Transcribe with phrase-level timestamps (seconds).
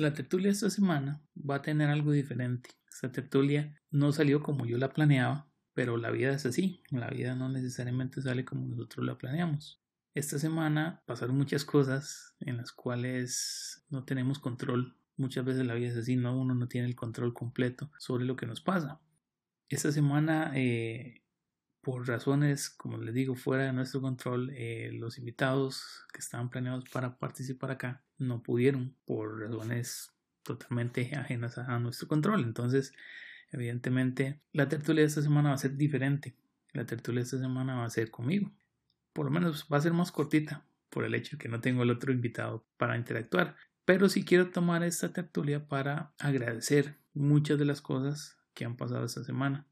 [0.00, 2.70] La tertulia esta semana va a tener algo diferente.
[2.90, 6.82] Esta tertulia no salió como yo la planeaba, pero la vida es así.
[6.88, 9.82] La vida no necesariamente sale como nosotros la planeamos.
[10.14, 14.96] Esta semana pasaron muchas cosas en las cuales no tenemos control.
[15.18, 18.36] Muchas veces la vida es así, no uno no tiene el control completo sobre lo
[18.36, 19.02] que nos pasa.
[19.68, 21.26] Esta semana eh,
[21.82, 26.84] por razones, como les digo, fuera de nuestro control, eh, los invitados que estaban planeados
[26.90, 32.44] para participar acá no pudieron por razones totalmente ajenas a, nuestro control.
[32.44, 32.92] Entonces,
[33.50, 36.36] evidentemente, la tertulia de esta semana va a ser diferente.
[36.72, 38.52] La tertulia de esta semana va a ser conmigo.
[39.12, 41.82] Por lo menos va a ser más cortita por el hecho de que no tengo
[41.82, 43.56] el otro invitado para interactuar.
[43.84, 49.04] Pero sí quiero tomar esta tertulia para agradecer muchas de las cosas que han pasado
[49.04, 49.66] esta semana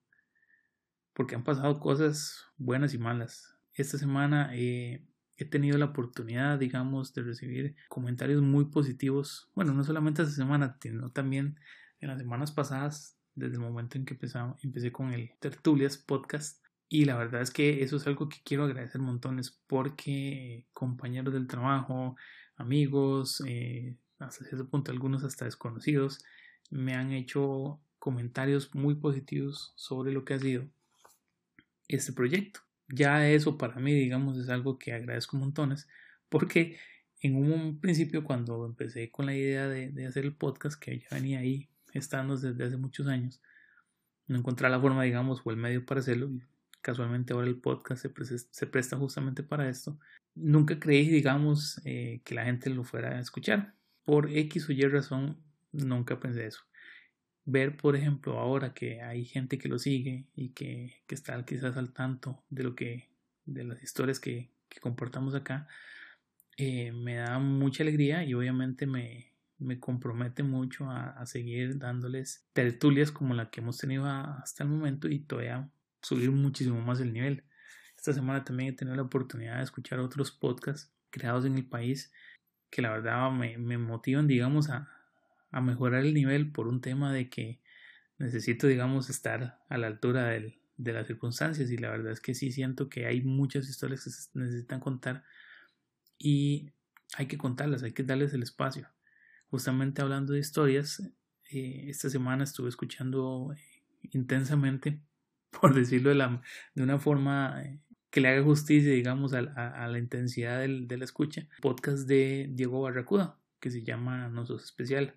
[1.18, 3.58] porque han pasado cosas buenas y malas.
[3.74, 5.04] Esta semana eh,
[5.38, 9.48] he tenido la oportunidad, digamos, de recibir comentarios muy positivos.
[9.54, 11.58] Bueno, no solamente esta semana, sino también
[12.00, 14.18] en las semanas pasadas, desde el momento en que
[14.62, 16.64] empecé con el Tertulias Podcast.
[16.88, 21.46] Y la verdad es que eso es algo que quiero agradecer montones porque compañeros del
[21.46, 22.16] trabajo,
[22.56, 26.24] amigos, eh, hasta cierto punto algunos hasta desconocidos,
[26.70, 30.66] me han hecho comentarios muy positivos sobre lo que ha sido
[31.88, 32.67] este proyecto.
[32.88, 35.88] Ya eso para mí, digamos, es algo que agradezco montones,
[36.28, 36.78] porque
[37.20, 41.40] en un principio cuando empecé con la idea de, hacer el podcast, que ya venía
[41.40, 43.42] ahí estando desde hace muchos años,
[44.26, 46.42] no encontré la forma, digamos, o el medio para hacerlo, y
[46.80, 49.98] casualmente ahora el podcast se, presta justamente para esto,
[50.34, 53.74] nunca creí, digamos, eh, que la gente lo fuera a escuchar.
[54.04, 55.38] Por X o Y razón,
[55.72, 56.67] nunca pensé eso
[57.50, 61.76] ver, por ejemplo, ahora que hay gente que lo sigue y que, que está quizás
[61.76, 63.08] al tanto de lo que,
[63.46, 65.66] de las historias que, que comportamos acá,
[66.58, 73.10] eh, me da mucha alegría y obviamente me, me compromete mucho a, seguir dándoles tertulias
[73.10, 75.70] como la que hemos tenido hasta el momento y todavía
[76.02, 77.44] subir muchísimo más el nivel.
[77.96, 82.12] Esta semana también he tenido la oportunidad de escuchar otros podcasts creados en el país
[82.70, 84.97] que la verdad me, me motivan, digamos, a,
[85.50, 87.60] a mejorar el nivel por un tema de que
[88.18, 92.34] necesito, digamos, estar a la altura del, de las circunstancias y la verdad es que
[92.34, 95.24] sí siento que hay muchas historias que se necesitan contar
[96.18, 96.72] y
[97.16, 98.88] hay que contarlas, hay que darles el espacio.
[99.50, 101.02] Justamente hablando de historias,
[101.50, 103.54] eh, esta semana estuve escuchando
[104.12, 105.00] intensamente,
[105.60, 106.42] por decirlo de, la,
[106.74, 107.80] de una forma eh,
[108.10, 112.48] que le haga justicia, digamos, a, a, la intensidad del, de la escucha, podcast de
[112.50, 115.14] Diego Barracuda, que se llama No Sos Especial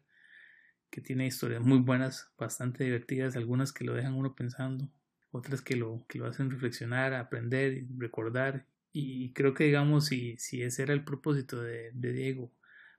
[0.92, 4.92] que tiene historias muy buenas, bastante divertidas, algunas que lo dejan uno pensando,
[5.32, 8.68] otras que lo, que lo hacen reflexionar, aprender, recordar.
[8.92, 12.52] Y creo que, digamos, si, si ese era el propósito de, Diego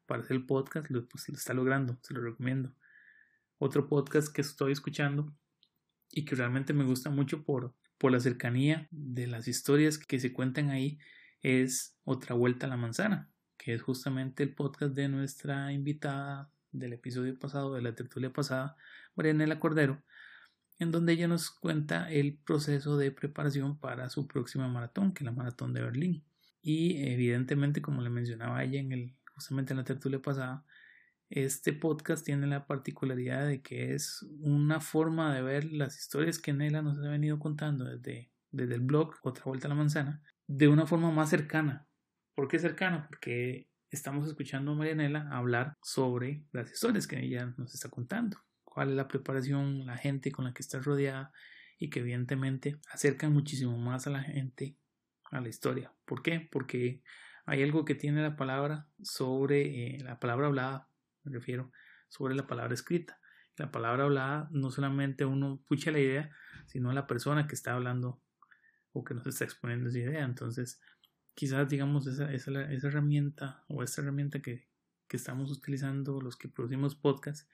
[0.06, 2.75] para hacer el podcast, lo, pues lo está logrando, se lo recomiendo.
[3.58, 5.31] Otro podcast que estoy escuchando
[6.10, 10.32] y que realmente me gusta mucho por, por la cercanía de las historias que se
[10.32, 10.98] cuentan ahí
[11.42, 16.94] es Otra Vuelta a la Manzana, que es justamente el podcast de nuestra invitada del
[16.94, 18.76] episodio pasado, de la tertulia pasada,
[19.14, 20.02] Marianela Cordero,
[20.78, 25.26] en donde ella nos cuenta el proceso de preparación para su próxima maratón, que es
[25.26, 26.24] la maratón de Berlín.
[26.62, 30.64] Y evidentemente, como le mencionaba ella en el, justamente en la tertulia pasada,
[31.28, 36.52] este podcast tiene la particularidad de que es una forma de ver las historias que
[36.52, 40.68] Nela nos ha venido contando desde, desde el blog Otra Vuelta a la Manzana, de
[40.68, 41.86] una forma más cercana.
[42.34, 43.06] ¿Por qué cercana?
[43.08, 48.88] Porque estamos escuchando a Marianela hablar sobre las historias que ella nos está contando, cuál
[48.88, 51.30] es la preparación, la gente con la que está rodeada
[51.78, 54.78] y que evidentemente acercan muchísimo más a la gente
[55.31, 55.92] a la historia.
[56.06, 56.48] ¿Por qué?
[56.50, 57.02] Porque
[57.44, 60.88] hay algo que tiene la palabra sobre eh, la palabra hablada,
[61.25, 61.70] me refiero,
[62.08, 63.20] sobre la palabra escrita.
[63.56, 66.31] La palabra hablada no solamente uno escucha la idea,
[66.66, 68.22] sino la persona que está hablando
[68.92, 70.25] o que nos está exponiendo esa idea.
[70.25, 70.81] Entonces,
[71.34, 74.69] quizás digamos esa, esa, herramienta o esta herramienta que,
[75.08, 77.49] que, estamos utilizando los que producimos podcast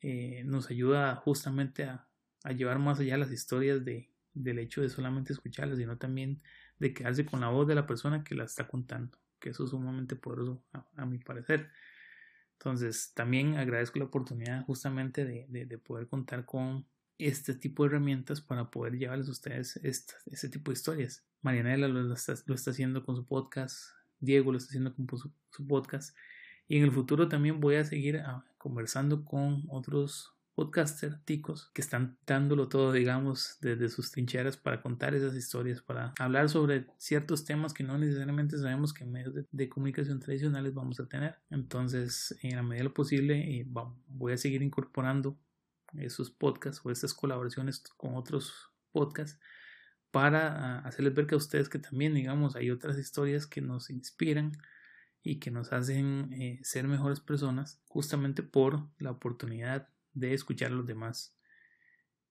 [0.00, 2.08] eh, nos ayuda justamente a,
[2.56, 6.42] llevar más allá las historias de, del hecho de solamente escucharlas, sino también
[6.80, 9.70] de quedarse con la voz de la persona que la está contando, que eso es
[9.70, 11.70] sumamente poderoso a, mi parecer.
[12.54, 16.84] Entonces, también agradezco la oportunidad justamente de, de, de poder contar con
[17.18, 21.24] este tipo de herramientas para poder llevarles a ustedes este, tipo de historias.
[21.42, 22.32] Marianela lo está,
[22.70, 23.90] haciendo con su podcast,
[24.20, 26.16] Diego lo está haciendo con su, podcast
[26.68, 31.80] y en el futuro también voy a seguir ah, conversando con otros podcaster ticos que
[31.80, 37.44] están dándolo todo, digamos, desde sus trincheras para contar esas historias, para hablar sobre ciertos
[37.44, 41.36] temas que no necesariamente sabemos que en medios de, comunicación tradicionales vamos a tener.
[41.50, 43.66] Entonces, en la medida de lo posible, eh,
[44.08, 45.36] voy a seguir incorporando
[45.98, 49.40] esos podcasts o estas colaboraciones con otros podcasts
[50.12, 53.90] para ah, hacerles ver que a ustedes que también, digamos, hay otras historias que nos
[53.90, 54.52] inspiran
[55.22, 60.74] y que nos hacen eh, ser mejores personas justamente por la oportunidad de escuchar a
[60.74, 61.36] los demás.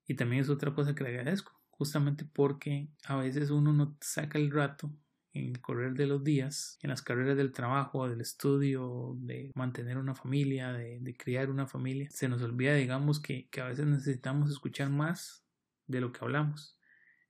[0.07, 4.37] Y también es otra cosa que le agradezco, justamente porque a veces uno no saca
[4.37, 4.93] el rato
[5.33, 9.97] en el correr de los días, en las carreras del trabajo, del estudio, de mantener
[9.97, 13.87] una familia, de, de criar una familia, se nos olvida, digamos, que, que a veces
[13.87, 15.45] necesitamos escuchar más
[15.87, 16.77] de lo que hablamos.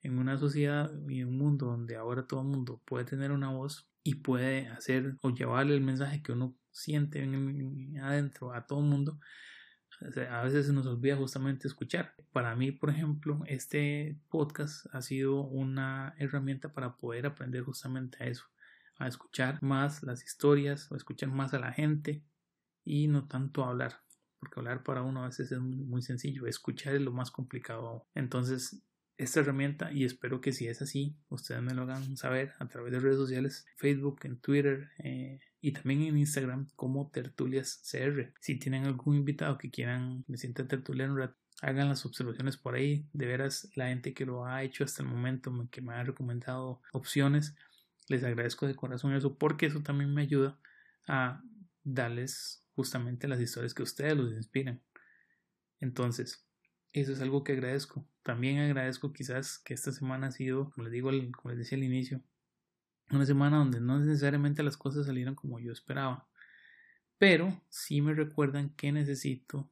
[0.02, 3.92] En una sociedad y un mundo donde ahora todo el mundo puede tener una voz,
[4.04, 7.22] y puede hacer o llevarle el mensaje que uno siente
[8.02, 9.20] adentro a todo el mundo,
[10.30, 12.16] a veces se nos olvida justamente escuchar.
[12.32, 18.28] Para mí, por ejemplo, este podcast ha sido una herramienta para poder aprender justamente a
[18.28, 18.46] eso,
[18.98, 22.24] a escuchar más las historias, a escuchar más a la gente
[22.84, 24.02] y no tanto hablar,
[24.40, 28.08] porque hablar para uno a veces es muy sencillo, escuchar es lo más complicado.
[28.16, 28.82] Entonces,
[29.24, 32.92] esta herramienta y espero que si es así, ustedes me lo hagan saber a través
[32.92, 38.34] de redes sociales, Facebook, en Twitter eh, y también en Instagram como Tertulias CR.
[38.40, 42.74] Si tienen algún invitado que quieran, me sientan tertuliar un rato, hagan las observaciones por
[42.74, 43.06] ahí.
[43.14, 46.82] De veras, la gente que lo ha hecho hasta el momento, que me ha recomendado
[46.92, 47.56] opciones,
[48.08, 50.60] les agradezco de corazón eso porque eso también me ayuda
[51.08, 51.44] a
[51.84, 54.82] darles justamente las historias que ustedes los inspiran.
[55.80, 56.44] Entonces,
[56.94, 58.06] eso es algo que agradezco.
[58.24, 61.84] También agradezco quizás que esta semana ha sido, como les digo, como les decía al
[61.84, 62.22] inicio,
[63.10, 66.28] una semana donde no necesariamente las cosas salieron como yo esperaba.
[67.18, 69.70] Pero sí me recuerdan que necesito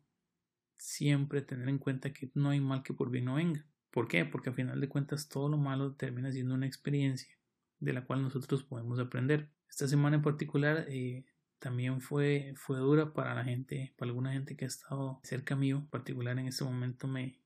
[0.77, 3.65] siempre tener en cuenta que no hay mal que por bien no venga.
[3.91, 4.25] ¿Por qué?
[4.25, 7.35] Porque a final de cuentas todo lo malo termina siendo una experiencia
[7.79, 9.49] de la cual nosotros podemos aprender.
[9.69, 11.25] Esta semana en particular eh,
[11.59, 15.77] también fue, fue dura para la gente, para alguna gente que ha estado cerca mío,
[15.77, 17.39] en particular en este momento me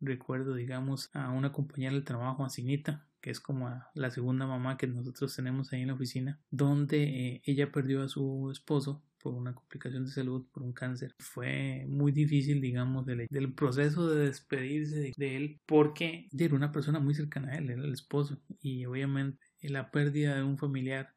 [0.00, 4.76] recuerdo, digamos, a una compañera del trabajo, a Sinita, que es como la segunda mamá
[4.76, 9.34] que nosotros tenemos ahí en la oficina, donde eh, ella perdió a su esposo por
[9.34, 11.14] una complicación de salud, por un cáncer.
[11.18, 17.00] Fue muy difícil, digamos, del, del proceso de despedirse de, él, porque era una persona
[17.00, 21.14] muy cercana a él, era el esposo, y obviamente la pérdida de un familiar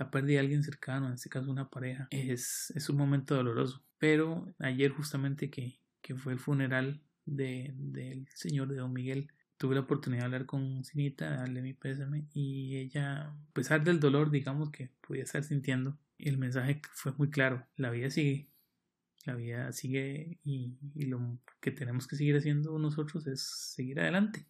[0.00, 3.84] la pérdida de alguien cercano, en este caso una pareja, es, un momento doloroso.
[3.98, 9.74] Pero ayer justamente que, que fue el funeral de, del señor de Don Miguel, tuve
[9.74, 14.30] la oportunidad de hablar con Cinita, darle mi pésame y ella, a pesar del dolor,
[14.30, 18.48] digamos que podía estar sintiendo, el mensaje fue muy claro, la vida sigue,
[19.26, 24.46] la vida sigue y lo que tenemos que seguir haciendo nosotros es seguir adelante,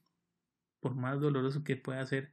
[0.79, 2.33] por más doloroso que pueda ser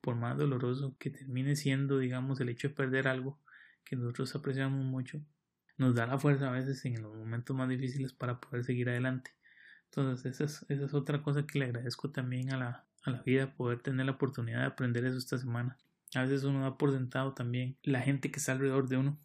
[0.00, 3.38] por más doloroso que termine siendo, digamos, el hecho de perder algo
[3.84, 5.20] que nosotros apreciamos mucho,
[5.76, 9.32] nos da la fuerza a veces en los momentos más difíciles para poder seguir adelante.
[9.86, 13.22] Entonces, esa es, esa es otra cosa que le agradezco también a la, a la
[13.22, 15.78] vida, poder tener la oportunidad de aprender eso esta semana.
[16.14, 19.18] A veces uno da por sentado también la gente que está alrededor de uno,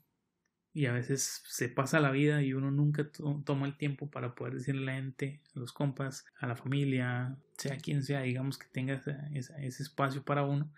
[0.75, 3.09] y a veces se pasa la vida y uno nunca
[3.45, 7.37] toma el tiempo para poder decirle a la gente, a los compas, a la familia,
[7.57, 9.01] sea quien sea, digamos que tenga
[9.33, 10.69] ese, espacio para uno,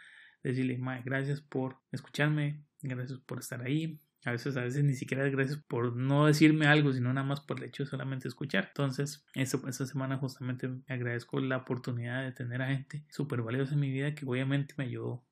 [0.43, 3.99] decirle, Mae, gracias por escucharme, gracias por estar ahí.
[4.23, 7.57] A veces, a veces ni siquiera gracias por no decirme algo, sino nada más por
[7.57, 8.65] el hecho de solamente escuchar.
[8.67, 13.91] Entonces, esta semana justamente agradezco la oportunidad de tener a gente súper valiosa en mi
[13.91, 15.26] vida que obviamente me ayudó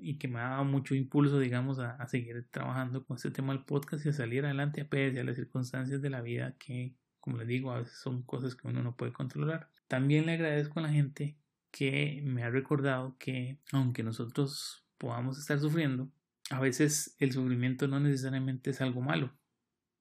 [0.00, 3.64] y que me ha dado mucho impulso, digamos, a, seguir trabajando con este tema del
[3.64, 7.38] podcast y a salir adelante a pesar de las circunstancias de la vida que, como
[7.38, 9.70] les digo, a veces son cosas que uno no puede controlar.
[9.88, 11.36] También le agradezco a la gente
[11.70, 16.10] que me ha recordado que aunque nosotros podamos estar sufriendo,
[16.50, 19.32] a veces el sufrimiento no necesariamente es algo malo.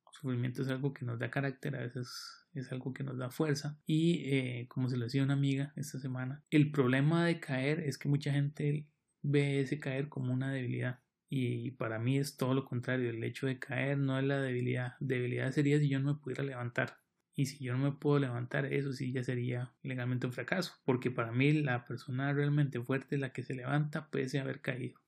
[0.06, 3.30] El sufrimiento es algo que nos da carácter, a veces es algo que nos da
[3.30, 3.78] fuerza.
[3.86, 7.98] Y eh, como se lo decía una amiga esta semana, el problema de caer es
[7.98, 8.88] que mucha gente
[9.22, 11.00] ve ese caer como una debilidad.
[11.30, 13.10] Y para mí es todo lo contrario.
[13.10, 14.94] El hecho de caer no es la debilidad.
[15.00, 16.98] Debilidad sería si yo no me pudiera levantar.
[17.36, 20.74] Y si yo no me puedo levantar, eso sí ya sería legalmente un fracaso.
[20.86, 24.62] Porque para mí la persona realmente fuerte es la que se levanta pese a haber
[24.62, 25.00] caído.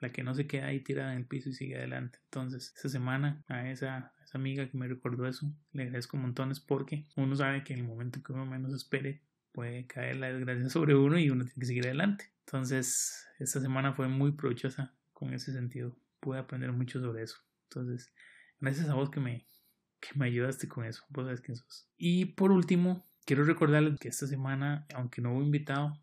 [0.00, 2.18] La que no se queda ahí tirada en el piso y sigue adelante.
[2.24, 7.06] Entonces, esta semana a esa, esa amiga que me recordó eso, le agradezco montones porque
[7.16, 10.94] uno sabe que en el momento que uno menos espere puede caer la desgracia sobre
[10.94, 12.32] uno y uno tiene que seguir adelante.
[12.46, 15.96] Entonces, esta semana fue muy provechosa con ese sentido.
[16.20, 17.36] Pude aprender mucho sobre eso.
[17.68, 18.12] Entonces,
[18.58, 19.46] gracias a vos que me,
[20.00, 21.04] que me ayudaste con eso.
[21.10, 21.88] Vos sabes quién sos.
[21.96, 26.00] Y por último, quiero recordarles que esta semana, aunque no hubo invitado,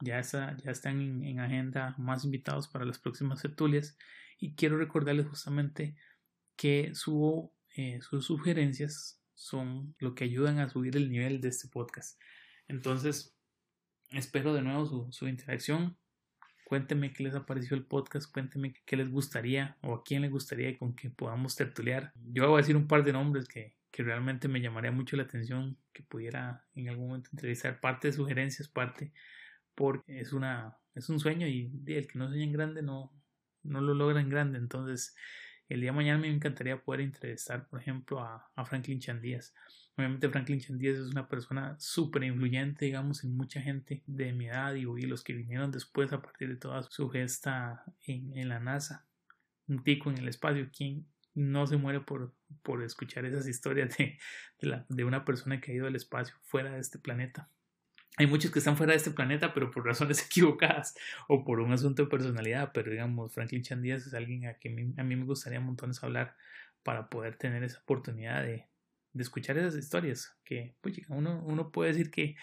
[0.00, 3.96] ya, está, ya están en, agenda más invitados para las próximas tertulias.
[4.38, 5.96] Y quiero recordarles justamente
[6.56, 11.68] que subo eh, sus sugerencias son lo que ayudan a subir el nivel de este
[11.68, 12.20] podcast.
[12.68, 13.36] Entonces,
[14.10, 15.96] espero de nuevo su, su interacción.
[16.66, 20.30] Cuéntenme qué les ha parecido el podcast, cuéntenme qué les gustaría o a quién les
[20.30, 22.12] gustaría con que podamos tertuliar.
[22.32, 25.24] Yo voy a decir un par de nombres que, que realmente me llamaría mucho la
[25.24, 27.80] atención que pudiera en algún momento entrevistar.
[27.80, 29.12] Parte de sugerencias, parte
[29.74, 33.12] porque es, una, es un sueño y el que no sueña en grande no,
[33.62, 34.58] no lo logra en grande.
[34.58, 35.14] Entonces,
[35.68, 39.54] el día de mañana me encantaría poder entrevistar, por ejemplo, a, a Franklin Chandías.
[39.96, 44.74] Obviamente Franklin Chandías es una persona súper influyente, digamos, en mucha gente de mi edad
[44.74, 49.06] y, los que vinieron después a partir de toda su gesta en, la NASA.
[49.68, 54.18] Un tico en el espacio, quien no se muere por, por escuchar esas historias de,
[54.88, 57.48] de una persona que ha ido al espacio fuera de este planeta.
[58.16, 60.96] Hay muchos que están fuera de este planeta, pero por razones equivocadas
[61.28, 62.72] o por un asunto de personalidad.
[62.74, 66.36] Pero digamos, Franklin Chandías es alguien a quien a mí me gustaría montones hablar
[66.82, 68.66] para poder tener esa oportunidad de,
[69.14, 72.36] de escuchar esas historias, que pues, uno, uno puede decir que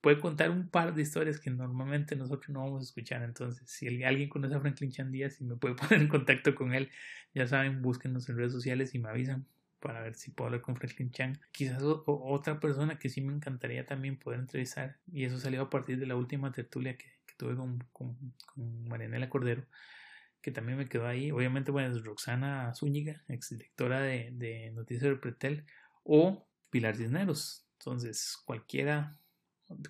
[0.00, 3.22] puede contar un par de historias que normalmente nosotros no vamos a escuchar.
[3.22, 6.74] Entonces, si alguien conoce a Franklin Chan Díaz y me puede poner en contacto con
[6.74, 6.90] él,
[7.34, 9.46] ya saben, búsquenos en redes sociales y me avisan
[9.78, 11.40] para ver si puedo hablar con Franklin Chan.
[11.52, 15.98] Quizás otra persona que sí me encantaría también poder entrevistar, y eso salió a partir
[15.98, 19.64] de la última tertulia que, tuve con, con, con Marianela Cordero,
[20.42, 21.30] que también me quedó ahí.
[21.30, 25.64] Obviamente, bueno, es Roxana Zúñiga, exdirectora de, de Noticias de Pretel,
[26.12, 27.64] o Pilar Cisneros.
[27.78, 29.16] Entonces, cualquiera,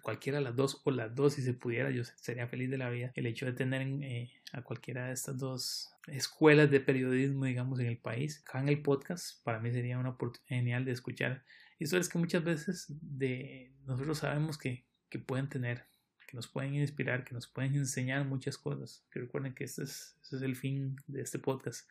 [0.02, 2.90] cualquiera de las dos o las dos, si se pudiera, yo sería feliz de la
[2.90, 3.10] vida.
[3.14, 7.86] El hecho de tener eh, a cualquiera de estas dos escuelas de periodismo, digamos, en
[7.86, 11.42] el país, acá en el podcast, para mí sería una oportunidad genial de escuchar
[11.78, 15.86] historias que muchas veces de nosotros sabemos que, que pueden tener
[16.26, 19.04] que nos pueden inspirar, que nos pueden enseñar muchas cosas.
[19.10, 21.88] Que recuerden que este es, este es el fin de este podcast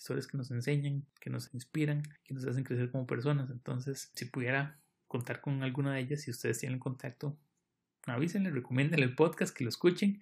[0.00, 3.50] historias que nos enseñan, que nos inspiran, que nos hacen crecer como personas.
[3.50, 7.38] Entonces, si pudiera contar con alguna de ellas, si ustedes tienen contacto,
[8.06, 10.18] avísenle, recomienden el podcast, que lo escuchen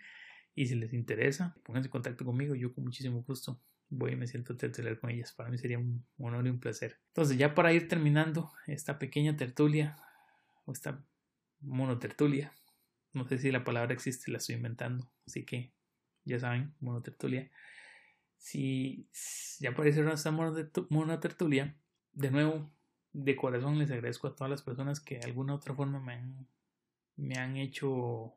[0.56, 4.26] y si les interesa, pónganse en contacto conmigo, yo con muchísimo gusto voy y me
[4.26, 5.32] siento a tertuliar con ellas.
[5.32, 6.98] Para mí sería un honor y un placer.
[7.08, 9.96] Entonces, ya para ir terminando esta pequeña tertulia
[10.64, 11.04] o esta
[11.60, 12.52] monotertulia,
[13.12, 15.72] no sé si la palabra existe, la estoy inventando, así que
[16.24, 17.48] ya saben, monotertulia
[18.38, 19.08] si
[19.60, 21.76] ya aparecieron esta mona tertulia,
[22.12, 22.70] de nuevo,
[23.12, 26.14] de corazón les agradezco a todas las personas que de alguna u otra forma me
[26.14, 26.46] han,
[27.16, 28.34] me han hecho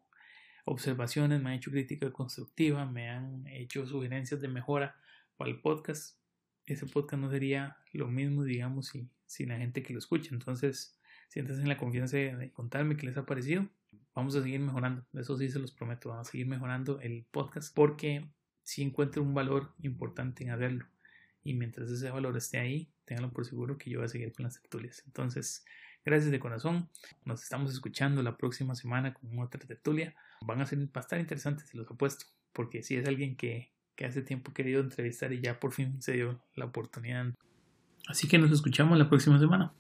[0.66, 4.96] observaciones, me han hecho crítica constructiva, me han hecho sugerencias de mejora
[5.38, 6.18] para el podcast.
[6.66, 10.30] Ese podcast no sería lo mismo, digamos, si, sin la gente que lo escucha.
[10.34, 13.68] Entonces, siéntanse en la confianza de contarme qué les ha parecido.
[14.14, 17.74] Vamos a seguir mejorando, eso sí se los prometo, vamos a seguir mejorando el podcast
[17.74, 18.30] porque
[18.64, 20.86] si encuentro un valor importante en hacerlo.
[21.44, 24.44] Y mientras ese valor esté ahí, ténganlo por seguro que yo voy a seguir con
[24.44, 25.02] las tertulias.
[25.06, 25.66] Entonces,
[26.06, 26.90] gracias de corazón.
[27.26, 30.16] Nos estamos escuchando la próxima semana con otra tertulia.
[30.46, 33.72] Van a ser bastante interesantes, se los apuesto, porque si es alguien que,
[34.04, 37.36] hace tiempo querido entrevistar y ya por fin se dio la oportunidad.
[38.08, 39.76] Así que nos escuchamos la próxima semana.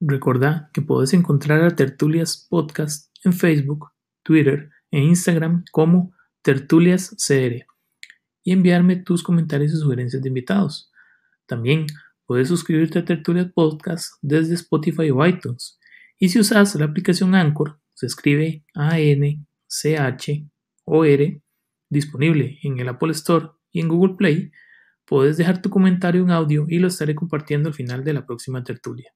[0.00, 3.90] Recordá que podés encontrar a Tertulias Podcast en Facebook,
[4.22, 6.12] Twitter e Instagram como
[6.42, 7.64] Tertulias CR
[8.42, 10.90] y enviarme tus comentarios y sugerencias de invitados.
[11.46, 11.86] También
[12.26, 15.78] puedes suscribirte a Tertulia Podcast desde Spotify o iTunes.
[16.18, 19.42] Y si usas la aplicación Anchor, se escribe A-N-C-H-O-R,
[21.90, 24.50] disponible en el Apple Store y en Google Play,
[25.04, 28.62] puedes dejar tu comentario en audio y lo estaré compartiendo al final de la próxima
[28.62, 29.12] tertulia.